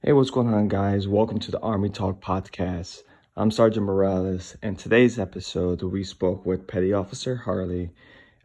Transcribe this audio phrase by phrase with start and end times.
[0.00, 1.08] Hey, what's going on, guys?
[1.08, 3.02] Welcome to the Army Talk podcast.
[3.36, 7.90] I'm Sergeant Morales, and today's episode we spoke with Petty Officer Harley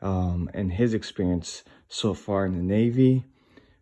[0.02, 3.26] um, and his experience so far in the Navy.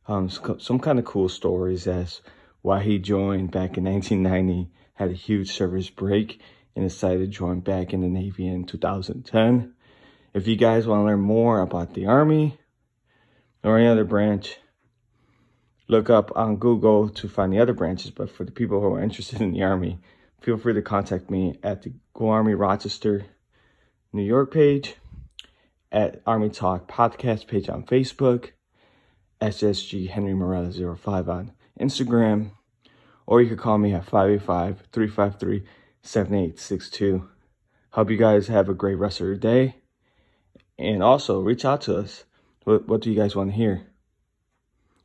[0.05, 2.20] Um, some kind of cool stories as
[2.62, 6.42] why he joined back in 1990, had a huge service break,
[6.76, 9.74] and decided to join back in the Navy in 2010.
[10.33, 12.58] If you guys want to learn more about the Army
[13.63, 14.58] or any other branch,
[15.92, 18.12] look up on Google to find the other branches.
[18.12, 20.00] But for the people who are interested in the Army,
[20.40, 23.26] feel free to contact me at the Go Army Rochester,
[24.14, 24.95] New York page,
[25.91, 28.52] at Army Talk podcast page on Facebook,
[29.41, 32.52] SSG Henry Morella 05 on Instagram,
[33.28, 35.67] or you could call me at 585 353
[36.03, 37.28] 7862.
[37.92, 39.76] Hope you guys have a great rest of your day.
[40.80, 42.23] And also reach out to us.
[42.64, 43.86] What, what do you guys want to hear?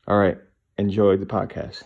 [0.07, 0.39] All right
[0.79, 1.85] enjoy the podcast.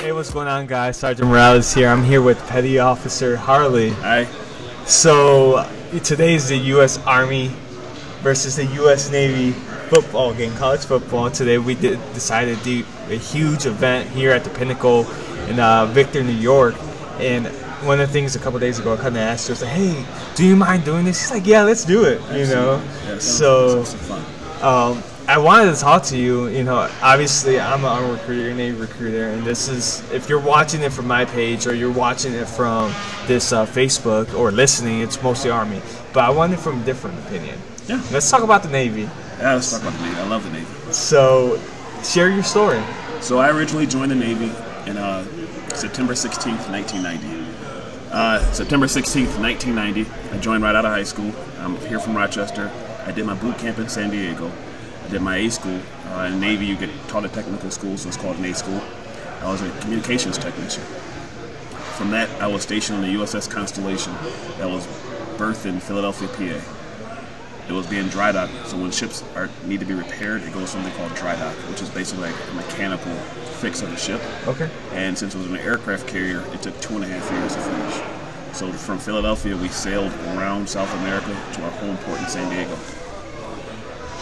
[0.00, 0.96] Hey, what's going on, guys?
[0.96, 1.88] Sergeant Morales here.
[1.88, 3.90] I'm here with Petty Officer Harley.
[3.90, 4.24] Hi.
[4.84, 5.66] So,
[6.04, 6.98] today is the U.S.
[7.06, 7.50] Army
[8.20, 9.10] versus the U.S.
[9.10, 9.52] Navy
[9.88, 11.30] football game, college football.
[11.30, 15.10] Today we did, decided to do a huge event here at the Pinnacle
[15.48, 16.74] in uh, Victor, New York.
[17.18, 17.46] And
[17.84, 19.62] one of the things a couple days ago, I kind of asked her, I was
[19.62, 22.82] like, "Hey, do you mind doing this?" She's like, "Yeah, let's do it." You know.
[23.06, 23.84] Yeah, so,
[24.60, 26.48] um, I wanted to talk to you.
[26.48, 30.82] You know, obviously, I'm a recruiter, a Navy recruiter, and this is if you're watching
[30.82, 32.92] it from my page or you're watching it from
[33.26, 35.80] this uh, Facebook or listening, it's mostly Army.
[36.12, 37.58] But I want it from a different opinion.
[37.86, 38.02] Yeah.
[38.12, 39.08] Let's talk about the Navy.
[39.38, 40.16] Yeah, let's talk about the Navy.
[40.16, 40.66] I love the Navy.
[40.92, 41.60] So,
[42.04, 42.82] share your story.
[43.20, 44.50] So I originally joined the Navy
[44.90, 45.24] in uh,
[45.74, 47.41] September 16th, 1990.
[48.12, 51.32] Uh, September 16th, 1990, I joined right out of high school.
[51.60, 52.70] I'm here from Rochester.
[53.06, 54.52] I did my boot camp in San Diego.
[55.02, 55.80] I did my A school.
[56.08, 58.82] Uh, in Navy, you get taught at technical school, so it's called an A school.
[59.40, 60.82] I was a communications technician.
[61.96, 64.12] From that, I was stationed on the USS Constellation
[64.58, 64.86] that was
[65.38, 66.81] berthed in Philadelphia, PA.
[67.68, 70.70] It was being dry docked, so when ships are need to be repaired, it goes
[70.70, 73.14] something called dry dock, which is basically like a mechanical
[73.60, 74.20] fix of the ship.
[74.46, 74.68] Okay.
[74.92, 77.60] And since it was an aircraft carrier, it took two and a half years to
[77.60, 78.56] finish.
[78.56, 82.76] So from Philadelphia, we sailed around South America to our home port in San Diego.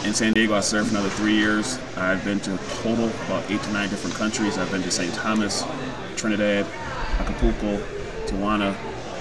[0.05, 1.77] In San Diego, I served another three years.
[1.97, 4.57] I've been to total about eight to nine different countries.
[4.57, 5.13] I've been to St.
[5.13, 5.63] Thomas,
[6.15, 6.65] Trinidad,
[7.19, 7.77] Acapulco,
[8.25, 8.73] Tijuana,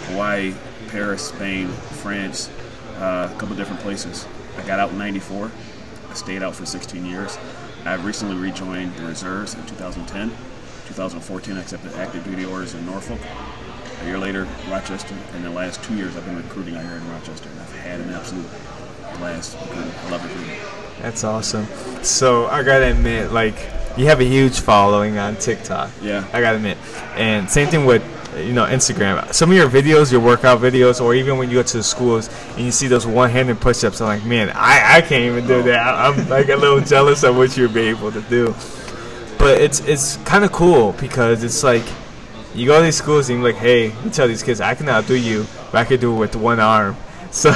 [0.06, 0.54] Hawaii,
[0.88, 2.50] Paris, Spain, France,
[3.00, 4.27] uh, a couple different places.
[4.59, 5.50] I got out in 94.
[6.11, 7.38] I stayed out for 16 years.
[7.84, 10.31] I recently rejoined the reserves in 2010.
[10.87, 13.21] 2014, I accepted active duty orders in Norfolk.
[14.03, 17.11] A year later, Rochester, and the last two years I've been recruiting out here in
[17.11, 17.49] Rochester.
[17.49, 18.47] And I've had an absolute
[19.19, 19.93] blast recruiting.
[20.06, 20.56] I love recruiting.
[21.00, 21.67] That's awesome.
[22.03, 23.55] So I gotta admit, like,
[23.97, 25.91] you have a huge following on TikTok.
[26.03, 26.27] Yeah.
[26.32, 26.77] I gotta admit.
[27.15, 28.03] And same thing with
[28.45, 29.33] you know Instagram.
[29.33, 32.28] Some of your videos, your workout videos, or even when you go to the schools
[32.56, 35.95] and you see those one-handed push-ups, I'm like, man, I, I can't even do that.
[35.95, 38.55] I'm like a little jealous of what you're able to do.
[39.39, 41.84] But it's it's kind of cool because it's like
[42.55, 44.89] you go to these schools and you're like, hey, you tell these kids I can
[44.89, 46.97] outdo you, but I can do it with one arm.
[47.33, 47.53] So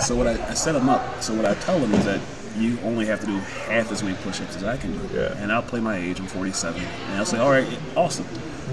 [0.00, 1.22] so what I, I set them up.
[1.22, 2.18] So what I tell them is that
[2.56, 3.36] you only have to do
[3.68, 5.14] half as many push-ups as I can do.
[5.14, 5.34] Yeah.
[5.36, 6.18] And I'll play my age.
[6.18, 7.66] I'm 47, and I'll say, all right,
[7.96, 8.26] awesome.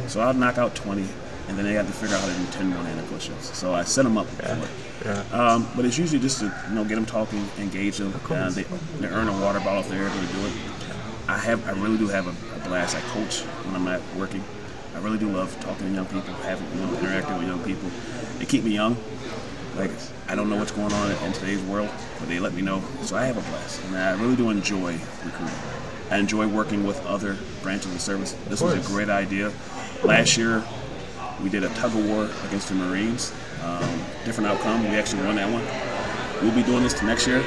[0.07, 1.05] So I'll knock out 20,
[1.47, 3.55] and then they have to figure out how to do 10 one-handed push-ups.
[3.57, 4.55] So I set them up Yeah.
[4.55, 4.69] for it.
[5.31, 5.37] yeah.
[5.53, 8.13] Um, but it's usually just to you know get them talking, engage them.
[8.29, 8.63] Uh, they,
[8.99, 10.53] they earn a water bottle if they're able to do it.
[11.27, 12.95] I have I really do have a, a blast.
[12.95, 14.43] I coach when I'm not working.
[14.95, 17.89] I really do love talking to young people, having you know interacting with young people.
[18.39, 18.95] They keep me young.
[19.75, 19.91] Like
[20.27, 21.89] I don't know what's going on in today's world,
[22.19, 22.81] but they let me know.
[23.03, 25.55] So I have a blast, and I really do enjoy recruiting.
[26.11, 28.33] I enjoy working with other branches of service.
[28.47, 29.51] This was a great idea.
[30.03, 30.63] Last year,
[31.43, 33.33] we did a tug of war against the Marines.
[33.63, 34.83] Um, different outcome.
[34.83, 35.63] We actually won that one.
[36.43, 37.39] We'll be doing this to next year.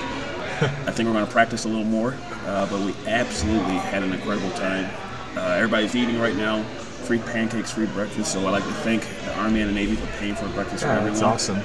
[0.60, 2.16] I think we're going to practice a little more,
[2.46, 4.90] uh, but we absolutely had an incredible time.
[5.36, 6.62] Uh, everybody's eating right now.
[7.04, 8.32] Free pancakes, free breakfast.
[8.32, 10.88] So I'd like to thank the Army and the Navy for paying for breakfast for
[10.88, 11.12] Yeah, everyone.
[11.12, 11.58] that's awesome.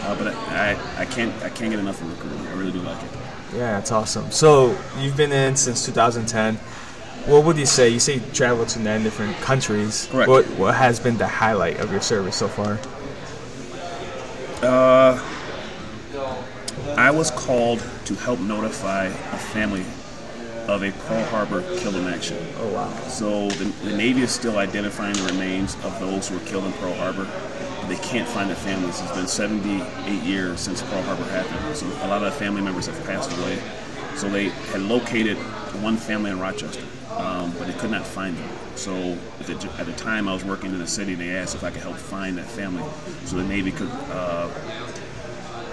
[0.00, 2.46] Uh, but I, I, I can't I can't get enough of recruiting.
[2.48, 3.08] I really do like it.
[3.54, 4.30] Yeah, that's awesome.
[4.30, 6.58] So you've been in since 2010.
[7.26, 7.88] What would you say?
[7.88, 10.08] You say you traveled to nine different countries.
[10.10, 10.28] Correct.
[10.28, 12.78] What What has been the highlight of your service so far?
[14.62, 15.18] Uh,
[16.96, 19.84] I was called to help notify a family
[20.68, 22.38] of a Pearl Harbor kill in action.
[22.58, 22.90] Oh wow.
[23.08, 26.72] So the, the Navy is still identifying the remains of those who were killed in
[26.74, 27.28] Pearl Harbor.
[27.88, 29.00] they can't find their families.
[29.00, 32.86] It's been 78 years since Pearl Harbor happened, so a lot of their family members
[32.86, 33.58] have passed away.
[34.16, 35.36] So they had located
[35.78, 38.48] one family in Rochester, um, but they could not find them.
[38.76, 41.64] So at the, at the, time I was working in the city, they asked if
[41.64, 42.84] I could help find that family
[43.24, 44.50] so the Navy could uh,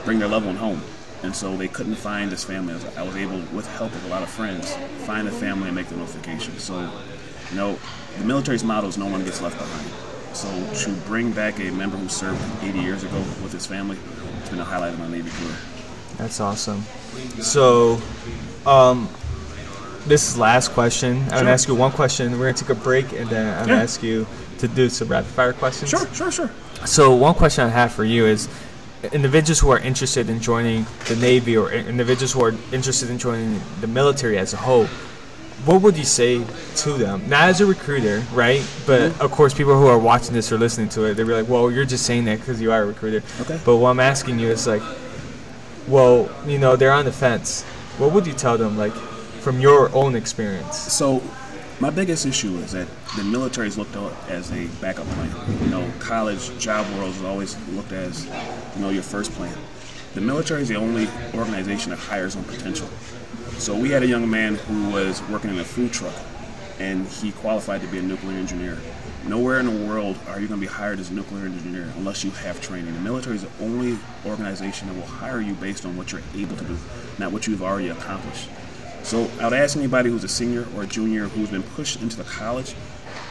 [0.06, 0.82] bring their loved one home.
[1.24, 2.74] And so they couldn't find this family.
[2.98, 4.74] I was, able, with help of a lot of friends,
[5.06, 6.58] find the family and make the notification.
[6.58, 6.80] So,
[7.52, 7.78] you know,
[8.18, 10.12] the military's motto is no one gets left behind.
[10.36, 13.98] So to bring back a member who served 80 years ago with his family,
[14.40, 15.58] it's been a highlight of my Navy career.
[16.18, 16.84] That's awesome.
[17.40, 18.02] So,
[18.66, 19.10] um,
[20.08, 21.24] this is last question.
[21.24, 22.32] I'm gonna ask you one question.
[22.32, 24.28] We're gonna take a break, and then I'm gonna ask you
[24.60, 25.90] to do some rapid fire questions.
[25.90, 26.52] Sure, sure, sure.
[26.86, 28.48] So, one question I have for you is:
[29.12, 33.60] individuals who are interested in joining the Navy or individuals who are interested in joining
[33.82, 34.86] the military as a whole,
[35.66, 36.44] what would you say
[36.78, 37.28] to them?
[37.30, 38.66] Not as a recruiter, right?
[38.86, 39.22] But mm-hmm.
[39.22, 41.70] of course, people who are watching this or listening to it, they'll be like, well,
[41.72, 43.24] you're just saying that because you are a recruiter.
[43.42, 43.60] Okay.
[43.66, 44.82] But what I'm asking you is like,
[45.88, 47.64] well, you know, they're on the fence.
[47.98, 48.94] What would you tell them, like,
[49.42, 50.78] from your own experience?
[50.78, 51.22] So,
[51.80, 55.32] my biggest issue is that the military is looked at as a backup plan.
[55.64, 58.26] You know, college, job world is always looked as,
[58.76, 59.58] you know, your first plan.
[60.14, 62.88] The military is the only organization that hires on potential.
[63.58, 66.14] So we had a young man who was working in a food truck,
[66.78, 68.78] and he qualified to be a nuclear engineer.
[69.26, 72.24] Nowhere in the world are you going to be hired as a nuclear engineer unless
[72.24, 72.94] you have training.
[72.94, 76.58] The military is the only organization that will hire you based on what you're able
[76.58, 76.78] to do,
[77.18, 78.50] not what you've already accomplished.
[79.04, 82.18] So I would ask anybody who's a senior or a junior who's been pushed into
[82.18, 82.76] the college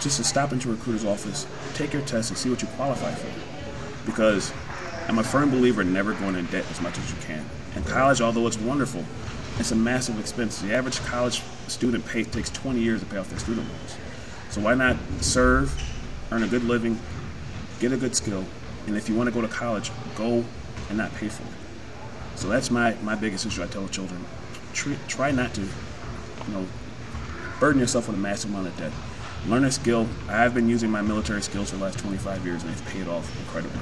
[0.01, 3.13] just to stop into a recruiter's office, take your test, and see what you qualify
[3.13, 4.07] for.
[4.07, 4.53] Because
[5.09, 7.45] I'm a firm believer in never going in debt as much as you can.
[7.75, 9.05] And college, although it's wonderful,
[9.59, 10.61] it's a massive expense.
[10.61, 13.97] The average college student pay, takes 20 years to pay off their student loans.
[14.51, 15.73] So why not serve,
[16.33, 16.99] earn a good living,
[17.79, 18.45] get a good skill,
[18.87, 20.45] and if you want to go to college, go
[20.89, 22.39] and not pay for it.
[22.39, 23.63] So that's my, my biggest issue.
[23.63, 24.25] I tell children,
[24.73, 25.69] try, try not to, you
[26.53, 26.67] know,
[27.59, 28.93] burden yourself with a massive amount of debt.
[29.47, 30.07] Learn a skill.
[30.29, 33.35] I've been using my military skills for the last 25 years, and it's paid off
[33.41, 33.81] incredibly.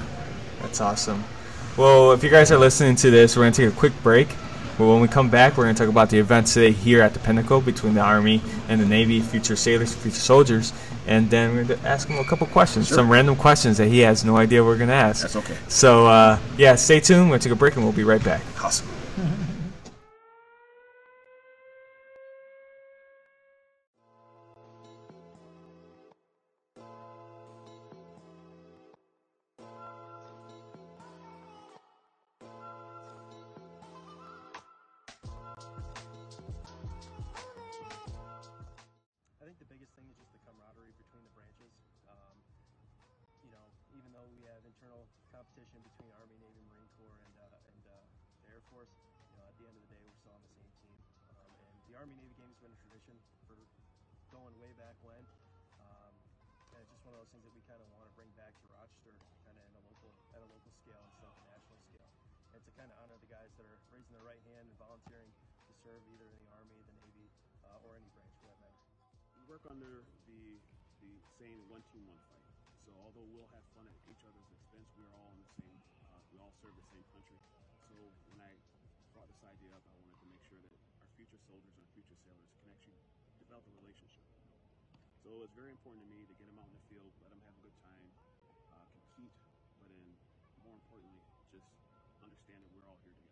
[0.61, 1.23] That's awesome.
[1.77, 4.29] Well, if you guys are listening to this, we're going to take a quick break.
[4.77, 7.13] But when we come back, we're going to talk about the events today here at
[7.13, 10.71] the Pinnacle between the Army and the Navy, future sailors, future soldiers,
[11.05, 12.95] and then we're going to ask him a couple questions, sure.
[12.95, 15.23] some random questions that he has no idea we're going to ask.
[15.23, 15.57] That's okay.
[15.67, 17.23] So, uh, yeah, stay tuned.
[17.23, 18.41] We're going to take a break and we'll be right back.
[18.63, 18.87] Awesome.
[45.39, 47.95] competition between Army, Navy, Marine Corps, and uh, and uh,
[48.43, 48.91] the Air Force.
[49.31, 50.99] You know, at the end of the day, we're still on the same team.
[51.31, 53.15] Um, and the Army Navy game has been a tradition
[53.47, 53.55] for
[54.35, 55.23] going way back when.
[55.79, 56.13] Um,
[56.75, 58.51] and it's just one of those things that we kind of want to bring back
[58.51, 59.15] to Rochester,
[59.47, 62.11] kind of in a local at a local scale instead of a national scale.
[62.51, 65.31] And to kind of honor the guys that are raising their right hand and volunteering
[65.31, 67.27] to serve either in the Army, the Navy,
[67.63, 68.28] uh, or any branch
[69.49, 70.61] work under the
[71.01, 71.09] the
[71.41, 72.45] same one team one fight.
[72.85, 75.79] So although we'll have fun at each other's expense, we're all in the same.
[76.05, 77.33] Uh, we all serve the same country.
[77.89, 77.97] So
[78.29, 78.53] when I
[79.09, 82.13] brought this idea up, I wanted to make sure that our future soldiers and future
[82.21, 83.01] sailors can actually
[83.41, 84.21] develop a relationship.
[85.25, 87.41] So it's very important to me to get them out in the field, let them
[87.41, 88.05] have a good time,
[88.69, 88.85] uh,
[89.17, 89.33] compete,
[89.81, 90.13] but then
[90.61, 91.65] more importantly, just
[92.21, 93.28] understand that we're all here together.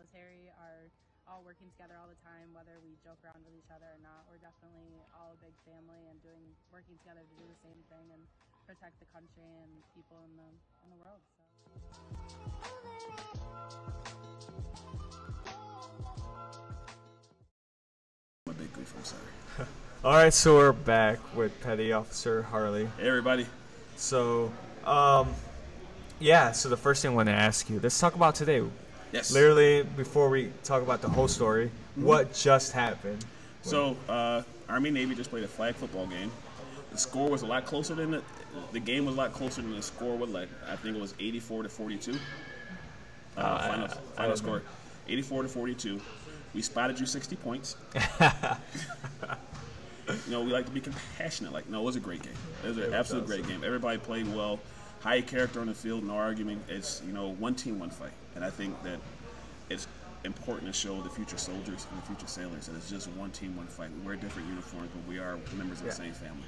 [0.00, 0.88] Military are
[1.28, 4.24] all working together all the time, whether we joke around with each other or not.
[4.32, 6.40] We're definitely all a big family and doing
[6.72, 8.24] working together to do the same thing and
[8.64, 10.48] protect the country and people in the
[10.80, 11.20] in the world.
[11.36, 11.44] So.
[18.48, 19.68] My big grief, I'm sorry.
[20.08, 22.88] all right, so we're back with Petty Officer Harley.
[22.96, 23.44] Hey, everybody.
[24.00, 24.50] So,
[24.86, 25.28] um,
[26.20, 26.52] yeah.
[26.52, 28.64] So the first thing I want to ask you, let's talk about today.
[29.12, 29.32] Yes.
[29.32, 32.04] Literally, before we talk about the whole story, mm-hmm.
[32.04, 33.24] what just happened?
[33.62, 36.30] So, uh, Army Navy just played a flag football game.
[36.92, 38.22] The score was a lot closer than the,
[38.72, 40.30] the game was a lot closer than the score was.
[40.30, 42.12] Like I think it was 84 to 42.
[43.36, 44.64] Uh, uh, final, I, final I score, know.
[45.08, 46.00] 84 to 42.
[46.54, 47.76] We spotted you 60 points.
[47.94, 48.00] you
[50.28, 51.52] know, we like to be compassionate.
[51.52, 52.32] Like, no, it was a great game.
[52.64, 53.62] It was an absolute great game.
[53.64, 54.58] Everybody played well
[55.00, 56.62] high character on the field, no argument.
[56.68, 58.98] It's you know one team, one fight, and I think that
[59.68, 59.86] it's
[60.24, 63.56] important to show the future soldiers and the future sailors that it's just one team,
[63.56, 63.88] one fight.
[64.00, 65.90] We wear different uniforms, but we are members of Yeah.
[65.92, 66.44] the same family.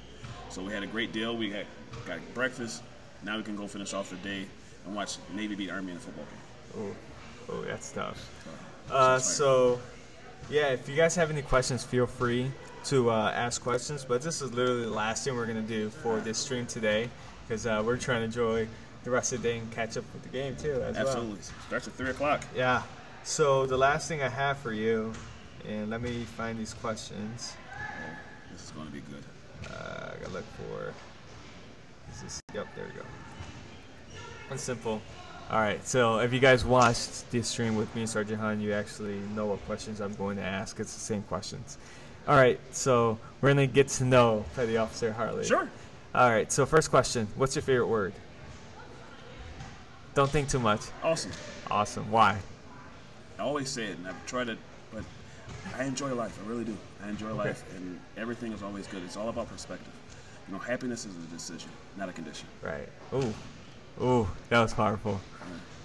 [0.49, 1.35] So we had a great deal.
[1.35, 1.65] We got,
[2.05, 2.83] got breakfast.
[3.23, 4.45] Now we can go finish off the day
[4.85, 6.93] and watch Navy beat Army in a football game.
[7.49, 8.17] Oh, oh, that's tough.
[8.87, 9.79] So, Uh, so,
[10.51, 12.51] yeah, if you guys have any questions, feel free
[12.85, 14.05] to uh, ask questions.
[14.07, 17.09] But this is literally the last thing we're gonna do for this stream today,
[17.47, 18.67] because uh, we're trying to enjoy
[19.03, 20.81] the rest of the day and catch up with the game too.
[20.81, 21.07] As well.
[21.07, 22.43] absolutely starts at three o'clock.
[22.55, 22.83] Yeah.
[23.23, 25.13] So the last thing I have for you,
[25.67, 27.55] and let me find these questions.
[28.51, 29.23] This is going to be good.
[29.71, 30.93] Uh, I gotta look for.
[32.11, 32.41] Is this?
[32.53, 33.05] Yep, there we go.
[34.51, 35.01] It's simple.
[35.49, 35.85] All right.
[35.87, 39.47] So if you guys watched the stream with me and Sergeant Han, you actually know
[39.47, 40.79] what questions I'm going to ask.
[40.79, 41.77] It's the same questions.
[42.27, 42.59] All right.
[42.71, 45.45] So we're gonna get to know Petty Officer Harley.
[45.45, 45.69] Sure.
[46.15, 46.51] All right.
[46.51, 48.13] So first question: What's your favorite word?
[50.13, 50.81] Don't think too much.
[51.03, 51.31] Awesome.
[51.71, 52.11] Awesome.
[52.11, 52.37] Why?
[53.39, 54.59] I always say it, and I've tried it,
[54.93, 55.03] but
[55.75, 56.39] I enjoy life.
[56.43, 56.77] I really do.
[57.03, 59.01] I enjoy life, and everything is always good.
[59.03, 59.91] It's all about perspective.
[60.47, 62.47] You know, happiness is a decision, not a condition.
[62.61, 62.87] Right.
[63.13, 63.33] Ooh.
[64.03, 64.27] Ooh.
[64.49, 65.19] That was powerful.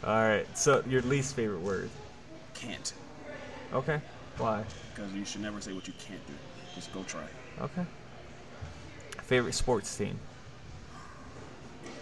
[0.05, 0.47] All right.
[0.59, 1.91] So your least favorite word?
[2.55, 2.93] Can't,
[3.73, 4.01] Okay.
[4.37, 4.65] Why?
[4.95, 6.33] because you should never say what you can't do.
[6.75, 7.23] Just go try.
[7.61, 7.85] Okay.
[9.29, 10.19] Favorite sports team?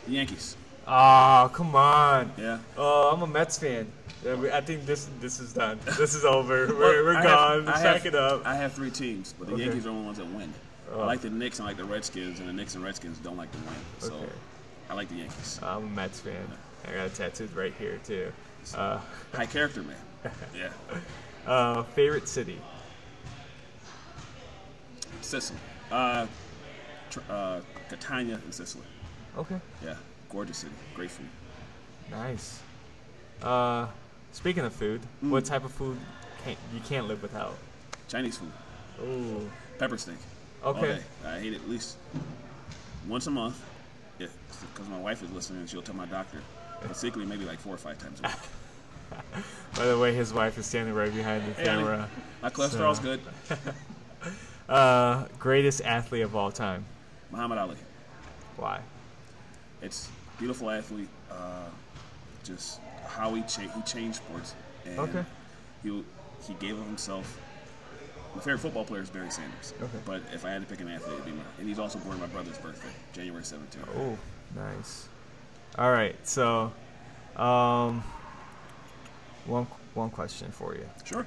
[0.07, 0.57] The Yankees.
[0.87, 2.31] Oh, come on.
[2.39, 2.61] Yeah.
[2.79, 3.89] Oh, I'm a Mets fan.
[4.25, 5.81] Yeah, I think this this is done.
[5.99, 6.69] This is over.
[6.69, 7.65] We're, we're I gone.
[7.67, 8.47] Have, I Sack have- it up.
[8.47, 9.65] I have three teams, but the Okay.
[9.65, 10.55] Yankees are the only ones that win.
[10.93, 11.01] Oh.
[11.01, 13.37] I like the Knicks and I like the Redskins, and the Knicks and Redskins don't
[13.37, 13.75] like to win.
[13.99, 14.33] So Okay.
[14.89, 15.59] I like the Yankees.
[15.65, 16.47] I'm a Mets fan.
[16.89, 18.31] I got it tattooed right here too.
[18.73, 19.01] Uh,
[19.35, 19.97] High character, man.
[20.57, 20.69] Yeah.
[21.53, 22.61] uh, favorite city?
[25.21, 25.59] Sicily.
[25.91, 26.27] Uh,
[27.31, 28.85] uh, Catania in Sicily.
[29.39, 29.61] Okay.
[29.85, 29.95] Yeah.
[30.31, 30.73] Gorgeous city.
[30.95, 31.29] Great food.
[32.11, 32.61] Nice.
[33.43, 33.87] Uh,
[34.33, 35.99] speaking of food, what type of food
[36.45, 37.57] can't you can't live without?
[38.09, 38.53] Chinese food.
[39.03, 39.51] Ooh.
[39.79, 40.17] Pepper steak.
[40.65, 40.99] Okay.
[41.25, 41.97] I eat it at least
[43.07, 43.63] once a month.
[44.19, 44.29] Yeah,
[44.73, 46.39] because my wife is listening and she'll tell my doctor.
[46.81, 49.45] But secretly, maybe like four or five times a week.
[49.77, 51.83] By the way, his wife is standing right behind the Hey, honey.
[51.83, 52.09] camera.
[52.43, 53.21] My cholesterol's So- good.
[54.69, 56.85] Uh, greatest athlete of all time.
[57.31, 57.77] Muhammad Ali.
[58.57, 58.81] Why?
[59.83, 61.09] It's beautiful athlete.
[61.31, 61.65] Uh,
[62.45, 64.55] just how he cha- he changed sports.
[64.85, 65.25] And Okay.
[65.83, 66.05] He
[66.47, 67.41] he gave of himself.
[68.35, 69.73] My favorite football player is Barry Sanders.
[69.81, 69.99] Okay.
[70.05, 71.43] But if I had to pick an athlete, it'd be my.
[71.59, 73.89] And he's also born my brother's birthday, January 17th.
[73.97, 74.19] Oh,
[74.55, 75.09] nice.
[75.79, 76.73] All right, so,
[77.37, 78.03] um,
[79.47, 80.87] one one question for you.
[81.05, 81.27] Sure.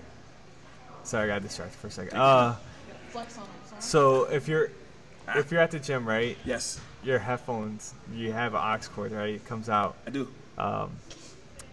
[1.04, 2.18] Sorry, I got distracted for a second.
[2.18, 2.56] Uh,
[3.10, 3.50] Flex on him.
[3.68, 3.82] Sorry.
[3.82, 4.70] so if you're
[5.38, 9.36] if you're at the gym, right, Yes, your headphones, you have an aux cord, right?
[9.36, 10.28] It comes out, I do.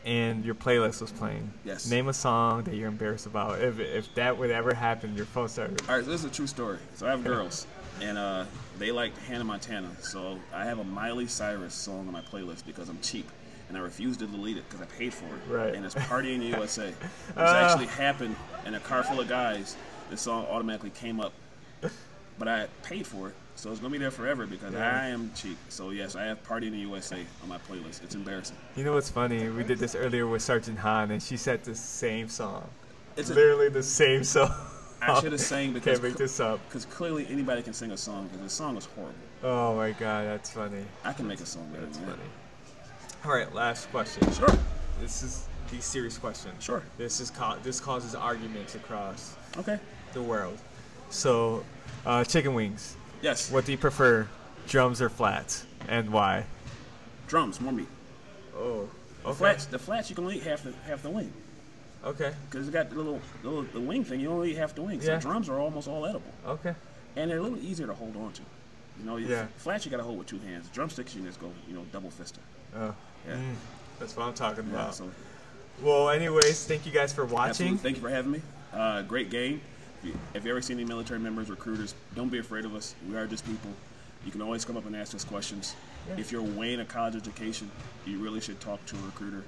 [0.04, 1.50] and your playlist was playing.
[1.64, 1.90] Yes.
[1.90, 3.60] Name a song that you're embarrassed about.
[3.60, 5.80] If if that would ever happen, your phone started.
[5.88, 6.78] All right, so this is a true story.
[6.94, 7.66] So I have girls,
[8.00, 8.44] and uh,
[8.78, 9.90] they like Hannah Montana.
[10.00, 13.28] So I have a Miley Cyrus song on my playlist because I'm cheap,
[13.68, 15.40] and I refuse to delete it because I paid for it.
[15.52, 15.74] Right.
[15.74, 16.96] And it's "Party in the USA," which
[17.36, 17.68] Ah.
[17.70, 19.76] actually happened in a car full of guys.
[20.10, 21.32] The song automatically came up,
[22.38, 25.00] but I paid for it, so it's gonna be there forever because Yeah.
[25.02, 25.56] I am cheap.
[25.68, 28.02] So yes, I have "Party in the USA" on my playlist.
[28.04, 28.56] It's embarrassing.
[28.76, 29.48] You know what's funny?
[29.48, 32.68] We did this earlier with Sergeant Han, and she said the same song.
[33.16, 34.52] It's a, Literally the same song.
[35.00, 36.60] I should have sang because Can't make this up.
[36.68, 39.14] because clearly anybody can sing a song because the song is horrible.
[39.42, 40.84] Oh my god, that's funny.
[41.04, 42.16] I can make a song better That's funny.
[43.24, 44.30] All right, last question.
[44.32, 44.48] Sure.
[45.00, 46.52] This is the serious question.
[46.60, 46.82] Sure.
[46.96, 49.78] This is ca- this causes arguments across Okay.
[50.12, 50.58] the world.
[51.10, 51.64] So,
[52.04, 52.96] uh, chicken wings.
[53.26, 53.50] Yes.
[53.50, 54.28] What do you prefer,
[54.68, 56.44] drums or flats, and why?
[57.26, 57.88] Drums, more meat.
[58.56, 58.88] Oh,
[59.24, 61.32] The flats, the flats, you can only eat half the half the wing
[62.04, 62.32] Okay.
[62.48, 64.20] because it's got the little, the little the wing thing.
[64.20, 65.00] You only eat half the wing.
[65.00, 65.18] So Yeah.
[65.18, 66.72] drums are almost all edible, Okay.
[67.16, 68.42] and they're a little easier to hold on to.
[69.00, 69.46] You know, Yeah.
[69.56, 70.68] flats you got to hold with two hands.
[70.72, 72.44] Drumsticks you can just go, you know, double fisted.
[72.76, 72.94] Oh,
[73.26, 73.38] Yeah.
[73.98, 74.94] that's what I'm talking Yeah, about.
[74.94, 75.10] so
[75.82, 77.48] Well, anyways, thank you guys for watching.
[77.50, 77.78] absolutely.
[77.78, 78.42] Thank you for having me.
[78.72, 79.62] Uh, great game.
[80.02, 82.94] If you, ever see any military members, recruiters, don't be afraid of us.
[83.08, 83.70] We are just people.
[84.24, 85.74] You can always come up and ask us questions.
[86.16, 87.70] If you're weighing a college education,
[88.04, 89.44] you really should talk to a recruiter.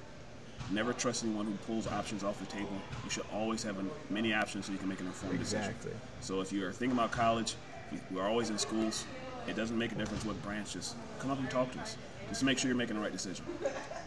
[0.71, 2.71] Never trust anyone who pulls options off the table.
[3.03, 3.77] You should always have
[4.09, 5.65] many options so you can make an informed decision.
[5.69, 5.91] Exactly.
[6.21, 7.55] So if you're thinking about college,
[7.91, 9.05] you- we're always in schools.
[9.47, 10.73] It doesn't make a difference what branch.
[10.73, 11.97] Just come up and talk to us.
[12.27, 13.43] Just make sure you're making the right decision.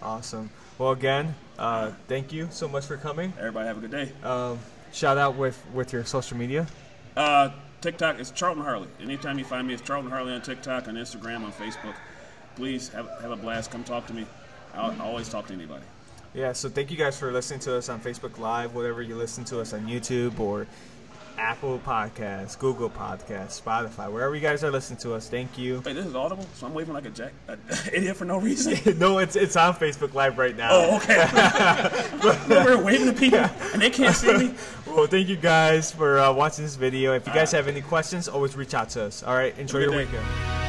[0.00, 0.50] Awesome.
[0.78, 3.32] Well, again, uh, thank you so much for coming.
[3.38, 4.12] Everybody have a good day.
[4.22, 4.60] Um,
[4.92, 6.66] shout out with with your social media.
[7.16, 8.88] Uh, TikTok is Charlton Harley.
[9.00, 11.94] Anytime you find me, it's Charlton Harley on TikTok, on Instagram, on Facebook.
[12.54, 13.70] Please have, have a blast.
[13.70, 14.26] Come talk to me.
[14.74, 15.84] I'll, I'll always talk to anybody.
[16.34, 19.44] Yeah, so thank you guys for listening to us on Facebook Live, whatever you listen
[19.46, 20.66] to us on YouTube or
[21.38, 25.28] Apple Podcasts, Google Podcasts, Spotify, wherever you guys are listening to us.
[25.28, 25.82] Thank you.
[25.84, 27.60] Wait, this is audible, so I'm waving like a jack, an
[27.92, 28.98] idiot for no reason.
[28.98, 30.68] no, it's it's on Facebook Live right now.
[30.72, 31.26] Oh, okay.
[32.48, 33.38] We're waving to people,
[33.72, 34.54] and they can't see me.
[34.86, 37.14] Well, thank you guys for uh, watching this video.
[37.14, 39.22] If you guys have any questions, always reach out to us.
[39.22, 39.96] All right, enjoy your day.
[40.04, 40.61] weekend.